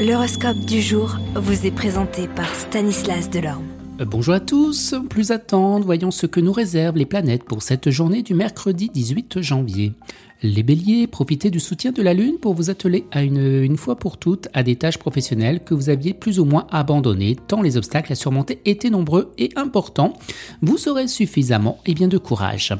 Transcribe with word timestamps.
L'horoscope 0.00 0.60
du 0.60 0.80
jour 0.80 1.18
vous 1.34 1.66
est 1.66 1.70
présenté 1.70 2.26
par 2.26 2.48
Stanislas 2.54 3.28
Delorme. 3.28 3.66
Euh, 4.00 4.06
bonjour 4.06 4.32
à 4.32 4.40
tous, 4.40 4.94
plus 5.10 5.30
attendre, 5.30 5.84
voyons 5.84 6.10
ce 6.10 6.24
que 6.24 6.40
nous 6.40 6.54
réservent 6.54 6.96
les 6.96 7.04
planètes 7.04 7.44
pour 7.44 7.60
cette 7.60 7.90
journée 7.90 8.22
du 8.22 8.32
mercredi 8.32 8.88
18 8.88 9.42
janvier. 9.42 9.92
Les 10.42 10.62
béliers, 10.62 11.06
profitez 11.06 11.50
du 11.50 11.60
soutien 11.60 11.92
de 11.92 12.00
la 12.00 12.14
Lune 12.14 12.38
pour 12.40 12.54
vous 12.54 12.70
atteler 12.70 13.04
à 13.12 13.22
une, 13.22 13.62
une 13.62 13.76
fois 13.76 13.96
pour 13.96 14.16
toutes 14.16 14.48
à 14.54 14.62
des 14.62 14.76
tâches 14.76 14.96
professionnelles 14.96 15.62
que 15.62 15.74
vous 15.74 15.90
aviez 15.90 16.14
plus 16.14 16.40
ou 16.40 16.46
moins 16.46 16.66
abandonnées, 16.70 17.36
tant 17.36 17.60
les 17.60 17.76
obstacles 17.76 18.12
à 18.12 18.16
surmonter 18.16 18.62
étaient 18.64 18.88
nombreux 18.88 19.34
et 19.36 19.50
importants. 19.54 20.14
Vous 20.62 20.88
aurez 20.88 21.08
suffisamment 21.08 21.78
et 21.84 21.92
bien 21.92 22.08
de 22.08 22.16
courage. 22.16 22.72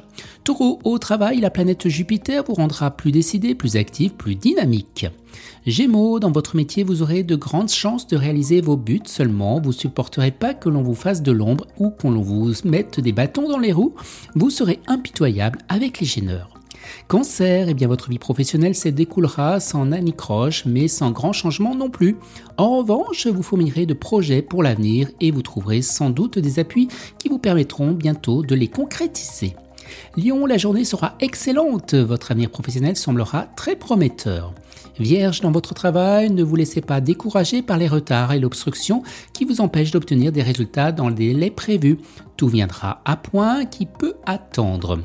Taureau, 0.43 0.79
au 0.85 0.99
travail, 0.99 1.41
la 1.41 1.51
planète 1.51 1.89
Jupiter 1.89 2.43
vous 2.45 2.55
rendra 2.55 2.91
plus 2.91 3.13
décidé, 3.13 3.55
plus 3.55 3.77
actif, 3.77 4.15
plus 4.15 4.37
dynamique. 4.37 5.07
Gémeaux, 5.67 6.19
dans 6.19 6.33
votre 6.33 6.57
métier, 6.57 6.83
vous 6.83 7.03
aurez 7.03 7.23
de 7.23 7.37
grandes 7.37 7.69
chances 7.69 8.07
de 8.07 8.17
réaliser 8.17 8.63
vos 8.63 8.77
buts 8.77 9.03
seulement. 9.05 9.61
Vous 9.61 9.73
supporterez 9.73 10.31
pas 10.31 10.55
que 10.55 10.71
l'on 10.71 10.83
vous 10.83 10.95
fasse 10.95 11.23
de 11.23 11.33
l'ombre 11.33 11.67
ou 11.79 11.91
qu'on 11.91 12.13
vous 12.13 12.53
mette 12.65 13.01
des 13.01 13.13
bâtons 13.13 13.49
dans 13.49 13.59
les 13.59 13.73
roues. 13.73 13.95
Vous 14.35 14.49
serez 14.49 14.81
impitoyable 14.87 15.59
avec 15.69 16.01
les 16.01 16.07
gêneurs. 16.07 16.49
Cancer, 17.09 17.69
eh 17.69 17.75
bien 17.75 17.89
votre 17.89 18.09
vie 18.09 18.19
professionnelle 18.19 18.75
se 18.75 18.89
découlera 18.89 19.61
sans 19.61 19.93
anicroche, 19.93 20.65
mais 20.65 20.89
sans 20.89 21.11
grand 21.11 21.33
changement 21.33 21.75
non 21.75 21.91
plus. 21.91 22.17
En 22.57 22.79
revanche, 22.79 23.27
vous 23.27 23.43
fourmillerez 23.43 23.85
de 23.85 23.95
projets 23.95 24.41
pour 24.41 24.63
l'avenir 24.63 25.11
et 25.21 25.31
vous 25.31 25.43
trouverez 25.43 25.83
sans 25.83 26.09
doute 26.09 26.39
des 26.39 26.59
appuis 26.59 26.89
qui 27.19 27.29
vous 27.29 27.39
permettront 27.39 27.93
bientôt 27.93 28.43
de 28.43 28.55
les 28.55 28.69
concrétiser. 28.69 29.55
Lyon, 30.17 30.47
la 30.47 30.59
journée 30.59 30.85
sera 30.85 31.15
excellente, 31.21 31.95
votre 31.95 32.31
avenir 32.31 32.51
professionnel 32.51 32.97
semblera 32.97 33.47
très 33.57 33.77
prometteur. 33.77 34.53
Vierge, 34.99 35.41
dans 35.41 35.53
votre 35.53 35.75
travail, 35.75 36.31
ne 36.31 36.43
vous 36.43 36.57
laissez 36.57 36.81
pas 36.81 37.01
décourager 37.01 37.63
par 37.63 37.79
les 37.79 37.89
retards 37.89 38.33
et 38.33 38.41
l'obstruction 38.41 39.03
qui 39.33 39.45
vous 39.45 39.61
empêchent 39.61 39.91
d'obtenir 39.91 40.33
des 40.33 40.43
résultats 40.43 40.93
dans 40.93 41.09
les 41.09 41.15
délais 41.15 41.51
prévus. 41.51 41.99
Tout 42.37 42.49
viendra 42.49 43.03
à 43.05 43.17
point 43.17 43.67
qui 43.67 43.87
peut 43.87 44.15
attendre. 44.25 45.01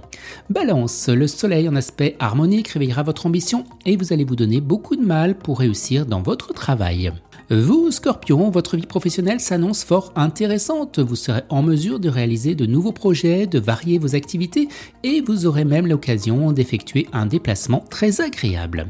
Balance, 0.49 1.09
le 1.09 1.27
soleil 1.27 1.67
en 1.67 1.75
aspect 1.75 2.15
harmonique 2.19 2.69
réveillera 2.69 3.03
votre 3.03 3.25
ambition 3.25 3.65
et 3.85 3.97
vous 3.97 4.13
allez 4.13 4.23
vous 4.23 4.35
donner 4.35 4.61
beaucoup 4.61 4.95
de 4.95 5.05
mal 5.05 5.37
pour 5.37 5.59
réussir 5.59 6.05
dans 6.05 6.21
votre 6.21 6.53
travail. 6.53 7.11
Vous, 7.51 7.91
Scorpion, 7.91 8.49
votre 8.49 8.75
vie 8.75 8.87
professionnelle 8.87 9.39
s'annonce 9.39 9.83
fort 9.83 10.11
intéressante. 10.15 10.97
Vous 10.97 11.15
serez 11.15 11.43
en 11.49 11.61
mesure 11.61 11.99
de 11.99 12.09
réaliser 12.09 12.55
de 12.55 12.65
nouveaux 12.65 12.91
projets, 12.91 13.45
de 13.45 13.59
varier 13.59 13.99
vos 13.99 14.15
activités 14.15 14.67
et 15.03 15.21
vous 15.21 15.45
aurez 15.45 15.63
même 15.63 15.85
l'occasion 15.85 16.51
d'effectuer 16.51 17.07
un 17.13 17.27
déplacement 17.27 17.85
très 17.87 18.21
agréable. 18.21 18.87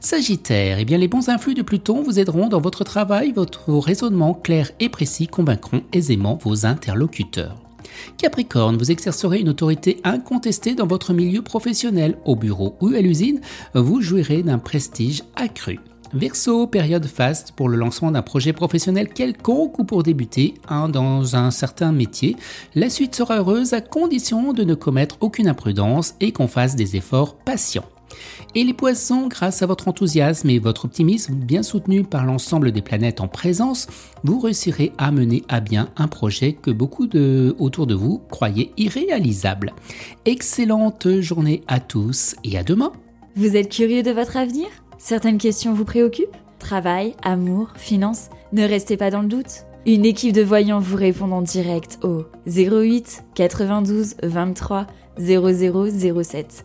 Sagittaire, 0.00 0.78
eh 0.78 0.84
bien 0.84 0.98
les 0.98 1.08
bons 1.08 1.28
influx 1.28 1.54
de 1.54 1.62
Pluton 1.62 2.02
vous 2.02 2.18
aideront 2.18 2.48
dans 2.48 2.60
votre 2.60 2.84
travail. 2.84 3.32
Votre 3.32 3.72
raisonnement 3.74 4.34
clair 4.34 4.70
et 4.80 4.88
précis 4.88 5.26
convaincront 5.26 5.82
aisément 5.92 6.38
vos 6.42 6.66
interlocuteurs. 6.66 7.56
Capricorne, 8.18 8.76
vous 8.76 8.90
exercerez 8.90 9.40
une 9.40 9.48
autorité 9.48 10.00
incontestée 10.04 10.74
dans 10.74 10.86
votre 10.86 11.12
milieu 11.12 11.42
professionnel, 11.42 12.16
au 12.24 12.36
bureau 12.36 12.76
ou 12.80 12.88
à 12.88 13.00
l'usine, 13.00 13.40
vous 13.74 14.00
jouirez 14.00 14.42
d'un 14.42 14.58
prestige 14.58 15.22
accru. 15.36 15.78
Verseau, 16.12 16.68
période 16.68 17.06
faste 17.06 17.52
pour 17.56 17.68
le 17.68 17.76
lancement 17.76 18.12
d'un 18.12 18.22
projet 18.22 18.52
professionnel 18.52 19.08
quelconque 19.08 19.80
ou 19.80 19.84
pour 19.84 20.04
débuter 20.04 20.54
dans 20.70 21.34
un 21.34 21.50
certain 21.50 21.90
métier. 21.90 22.36
La 22.76 22.88
suite 22.88 23.16
sera 23.16 23.38
heureuse 23.38 23.72
à 23.72 23.80
condition 23.80 24.52
de 24.52 24.62
ne 24.62 24.74
commettre 24.74 25.16
aucune 25.20 25.48
imprudence 25.48 26.14
et 26.20 26.30
qu'on 26.30 26.46
fasse 26.46 26.76
des 26.76 26.94
efforts 26.94 27.34
patients. 27.34 27.84
Et 28.54 28.64
les 28.64 28.74
poissons, 28.74 29.26
grâce 29.28 29.62
à 29.62 29.66
votre 29.66 29.88
enthousiasme 29.88 30.50
et 30.50 30.58
votre 30.58 30.84
optimisme 30.84 31.34
bien 31.34 31.62
soutenu 31.62 32.04
par 32.04 32.24
l'ensemble 32.24 32.72
des 32.72 32.82
planètes 32.82 33.20
en 33.20 33.28
présence, 33.28 33.88
vous 34.22 34.38
réussirez 34.38 34.92
à 34.98 35.10
mener 35.10 35.42
à 35.48 35.60
bien 35.60 35.88
un 35.96 36.08
projet 36.08 36.52
que 36.52 36.70
beaucoup 36.70 37.06
de, 37.06 37.54
autour 37.58 37.86
de 37.86 37.94
vous 37.94 38.20
croyaient 38.30 38.70
irréalisable. 38.76 39.72
Excellente 40.24 41.20
journée 41.20 41.62
à 41.66 41.80
tous 41.80 42.36
et 42.44 42.56
à 42.56 42.62
demain. 42.62 42.92
Vous 43.36 43.56
êtes 43.56 43.70
curieux 43.70 44.02
de 44.02 44.12
votre 44.12 44.36
avenir? 44.36 44.66
Certaines 44.98 45.38
questions 45.38 45.74
vous 45.74 45.84
préoccupent? 45.84 46.36
Travail, 46.58 47.14
amour, 47.22 47.72
finances? 47.76 48.30
Ne 48.52 48.64
restez 48.64 48.96
pas 48.96 49.10
dans 49.10 49.22
le 49.22 49.28
doute. 49.28 49.64
Une 49.86 50.06
équipe 50.06 50.32
de 50.32 50.42
voyants 50.42 50.80
vous 50.80 50.96
répond 50.96 51.30
en 51.32 51.42
direct 51.42 51.98
au 52.02 52.24
08 52.46 53.24
92 53.34 54.14
23 54.22 54.86
0007. 55.18 56.64